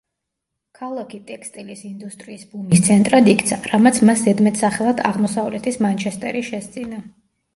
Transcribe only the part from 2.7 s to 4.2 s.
ცენტრად იქცა, რამაც